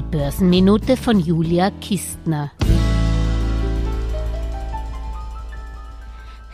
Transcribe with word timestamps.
Börsenminute 0.00 0.96
von 0.96 1.20
Julia 1.20 1.70
Kistner. 1.70 2.52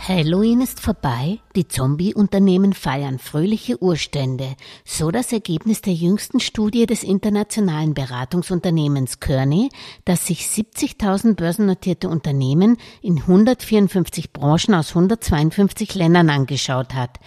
Halloween 0.08 0.62
ist 0.62 0.80
vorbei, 0.80 1.38
die 1.54 1.68
Zombie-Unternehmen 1.68 2.72
feiern 2.72 3.18
fröhliche 3.18 3.82
Urstände, 3.82 4.56
so 4.82 5.10
das 5.10 5.32
Ergebnis 5.32 5.82
der 5.82 5.92
jüngsten 5.92 6.40
Studie 6.40 6.86
des 6.86 7.02
internationalen 7.02 7.92
Beratungsunternehmens 7.92 9.20
Kearney, 9.20 9.68
das 10.06 10.26
sich 10.26 10.46
70.000 10.46 11.34
börsennotierte 11.34 12.08
Unternehmen 12.08 12.78
in 13.02 13.18
154 13.18 14.32
Branchen 14.32 14.74
aus 14.74 14.88
152 14.90 15.94
Ländern 15.94 16.30
angeschaut 16.30 16.94
hat. 16.94 17.20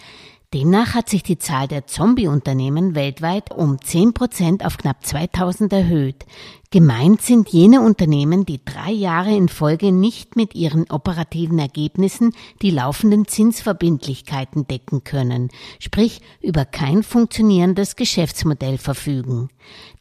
Demnach 0.54 0.92
hat 0.94 1.08
sich 1.08 1.22
die 1.22 1.38
Zahl 1.38 1.66
der 1.66 1.86
Zombie-Unternehmen 1.86 2.94
weltweit 2.94 3.50
um 3.50 3.80
10 3.80 4.12
Prozent 4.12 4.66
auf 4.66 4.76
knapp 4.76 5.02
2000 5.02 5.72
erhöht. 5.72 6.26
Gemeint 6.70 7.22
sind 7.22 7.48
jene 7.48 7.80
Unternehmen, 7.80 8.44
die 8.44 8.62
drei 8.62 8.90
Jahre 8.90 9.34
in 9.34 9.48
Folge 9.48 9.92
nicht 9.92 10.36
mit 10.36 10.54
ihren 10.54 10.90
operativen 10.90 11.58
Ergebnissen 11.58 12.34
die 12.60 12.70
laufenden 12.70 13.26
Zinsverbindlichkeiten 13.26 14.66
decken 14.66 15.04
können, 15.04 15.48
sprich 15.78 16.20
über 16.42 16.66
kein 16.66 17.02
funktionierendes 17.02 17.96
Geschäftsmodell 17.96 18.76
verfügen. 18.76 19.48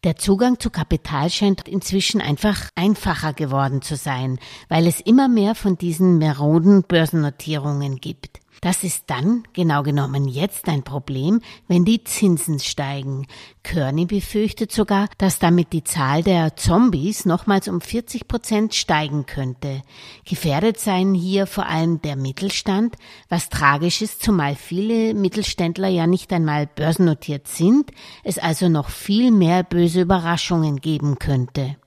Der 0.03 0.17
Zugang 0.17 0.59
zu 0.59 0.69
Kapital 0.69 1.29
scheint 1.29 1.65
inzwischen 1.69 2.19
einfach 2.19 2.69
einfacher 2.75 3.31
geworden 3.31 3.81
zu 3.81 3.95
sein, 3.95 4.37
weil 4.67 4.85
es 4.85 4.99
immer 4.99 5.29
mehr 5.29 5.55
von 5.55 5.77
diesen 5.77 6.17
meroden 6.17 6.83
Börsennotierungen 6.83 8.01
gibt. 8.01 8.40
Das 8.59 8.83
ist 8.83 9.05
dann, 9.07 9.43
genau 9.53 9.81
genommen 9.81 10.27
jetzt, 10.27 10.67
ein 10.67 10.83
Problem, 10.83 11.41
wenn 11.67 11.85
die 11.85 12.03
Zinsen 12.03 12.59
steigen. 12.59 13.25
Kearney 13.63 14.05
befürchtet 14.05 14.71
sogar, 14.71 15.07
dass 15.17 15.39
damit 15.39 15.73
die 15.73 15.83
Zahl 15.83 16.21
der 16.21 16.55
Zombies 16.57 17.25
nochmals 17.25 17.67
um 17.67 17.79
40 17.79 18.27
Prozent 18.27 18.75
steigen 18.75 19.25
könnte. 19.25 19.81
Gefährdet 20.25 20.79
seien 20.79 21.13
hier 21.13 21.47
vor 21.47 21.65
allem 21.67 22.01
der 22.01 22.15
Mittelstand, 22.15 22.97
was 23.29 23.49
tragisch 23.49 24.01
ist, 24.01 24.21
zumal 24.21 24.55
viele 24.55 25.13
Mittelständler 25.13 25.87
ja 25.87 26.05
nicht 26.05 26.31
einmal 26.33 26.67
börsennotiert 26.67 27.47
sind, 27.47 27.91
es 28.23 28.37
also 28.37 28.69
noch 28.69 28.89
viel 28.89 29.31
mehr 29.31 29.63
böse 29.63 30.01
Überraschungen 30.01 30.77
geben 30.81 31.17
könnte. 31.17 31.77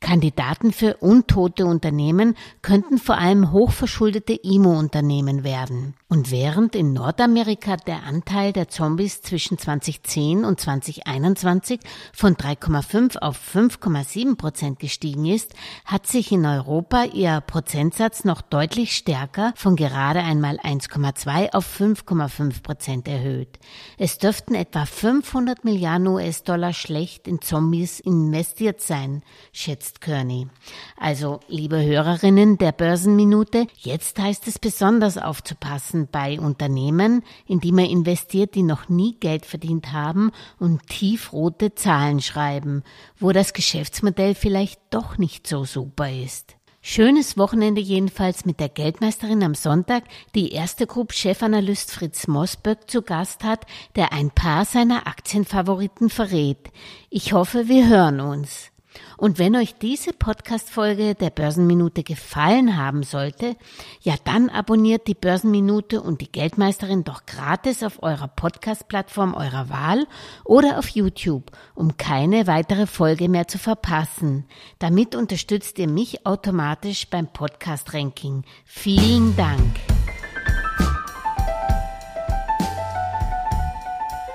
Kandidaten 0.00 0.72
für 0.72 0.98
untote 0.98 1.66
Unternehmen 1.66 2.36
könnten 2.62 2.98
vor 2.98 3.16
allem 3.16 3.52
hochverschuldete 3.52 4.34
IMO-Unternehmen 4.34 5.44
werden. 5.44 5.94
Und 6.08 6.30
während 6.30 6.76
in 6.76 6.92
Nordamerika 6.92 7.76
der 7.76 8.04
Anteil 8.04 8.52
der 8.52 8.68
Zombies 8.68 9.22
zwischen 9.22 9.58
2010 9.58 10.44
und 10.44 10.60
2021 10.60 11.80
von 12.12 12.36
3,5 12.36 13.18
auf 13.18 13.36
5,7 13.54 14.36
Prozent 14.36 14.78
gestiegen 14.78 15.24
ist, 15.24 15.54
hat 15.84 16.06
sich 16.06 16.30
in 16.30 16.46
Europa 16.46 17.04
ihr 17.04 17.40
Prozentsatz 17.40 18.24
noch 18.24 18.42
deutlich 18.42 18.96
stärker 18.96 19.54
von 19.56 19.74
gerade 19.74 20.20
einmal 20.20 20.58
1,2 20.58 21.52
auf 21.52 21.80
5,5 21.80 22.62
Prozent 22.62 23.08
erhöht. 23.08 23.58
Es 23.98 24.18
dürften 24.18 24.54
etwa 24.54 24.86
500 24.86 25.64
Milliarden 25.64 26.06
US-Dollar 26.06 26.72
schlecht 26.72 27.26
in 27.26 27.40
Zombies 27.40 27.98
investiert 28.00 28.80
sein, 28.80 29.22
schätzt 29.52 29.93
ist 29.94 30.00
Kearney. 30.00 30.48
Also, 30.96 31.40
liebe 31.48 31.82
Hörerinnen 31.82 32.58
der 32.58 32.72
Börsenminute, 32.72 33.66
jetzt 33.78 34.18
heißt 34.18 34.46
es 34.48 34.58
besonders 34.58 35.18
aufzupassen 35.18 36.08
bei 36.10 36.40
Unternehmen, 36.40 37.22
in 37.46 37.60
die 37.60 37.72
man 37.72 37.86
investiert, 37.86 38.54
die 38.54 38.62
noch 38.62 38.88
nie 38.88 39.16
Geld 39.20 39.46
verdient 39.46 39.92
haben 39.92 40.30
und 40.58 40.86
tiefrote 40.88 41.74
Zahlen 41.74 42.20
schreiben, 42.20 42.82
wo 43.18 43.32
das 43.32 43.52
Geschäftsmodell 43.52 44.34
vielleicht 44.34 44.80
doch 44.90 45.18
nicht 45.18 45.46
so 45.46 45.64
super 45.64 46.10
ist. 46.10 46.56
Schönes 46.86 47.38
Wochenende 47.38 47.80
jedenfalls 47.80 48.44
mit 48.44 48.60
der 48.60 48.68
Geldmeisterin 48.68 49.42
am 49.42 49.54
Sonntag, 49.54 50.04
die 50.34 50.52
erste 50.52 50.86
Group 50.86 51.14
Chefanalyst 51.14 51.90
Fritz 51.90 52.26
Mosböck 52.26 52.90
zu 52.90 53.00
Gast 53.00 53.42
hat, 53.42 53.64
der 53.96 54.12
ein 54.12 54.30
paar 54.30 54.66
seiner 54.66 55.06
Aktienfavoriten 55.06 56.10
verrät. 56.10 56.70
Ich 57.08 57.32
hoffe, 57.32 57.68
wir 57.68 57.88
hören 57.88 58.20
uns. 58.20 58.73
Und 59.16 59.38
wenn 59.38 59.56
euch 59.56 59.76
diese 59.76 60.12
Podcast-Folge 60.12 61.14
der 61.14 61.30
Börsenminute 61.30 62.02
gefallen 62.02 62.76
haben 62.76 63.02
sollte, 63.02 63.56
ja 64.00 64.14
dann 64.24 64.48
abonniert 64.48 65.06
die 65.06 65.14
Börsenminute 65.14 66.00
und 66.00 66.20
die 66.20 66.30
Geldmeisterin 66.30 67.04
doch 67.04 67.26
gratis 67.26 67.82
auf 67.82 68.02
eurer 68.02 68.28
Podcast-Plattform 68.28 69.34
eurer 69.34 69.68
Wahl 69.68 70.06
oder 70.44 70.78
auf 70.78 70.88
YouTube, 70.88 71.50
um 71.74 71.96
keine 71.96 72.46
weitere 72.46 72.86
Folge 72.86 73.28
mehr 73.28 73.48
zu 73.48 73.58
verpassen. 73.58 74.46
Damit 74.78 75.14
unterstützt 75.14 75.78
ihr 75.78 75.88
mich 75.88 76.26
automatisch 76.26 77.08
beim 77.08 77.28
Podcast-Ranking. 77.28 78.44
Vielen 78.64 79.36
Dank. 79.36 79.93